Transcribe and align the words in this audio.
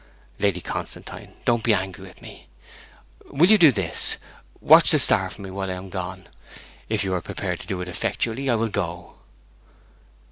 'Lady 0.39 0.61
Constantine, 0.61 1.35
don't 1.45 1.63
be 1.63 1.75
angry 1.75 2.07
with 2.07 2.23
me! 2.23 2.47
Will 3.29 3.51
you 3.51 3.57
do 3.59 3.71
this, 3.71 4.17
watch 4.59 4.89
the 4.89 4.97
star 4.97 5.29
for 5.29 5.43
me 5.43 5.51
while 5.51 5.69
I 5.69 5.75
am 5.75 5.89
gone? 5.91 6.27
If 6.89 7.03
you 7.03 7.13
are 7.13 7.21
prepared 7.21 7.59
to 7.59 7.67
do 7.67 7.81
it 7.81 7.87
effectually, 7.87 8.49
I 8.49 8.55
will 8.55 8.69
go.' 8.69 9.17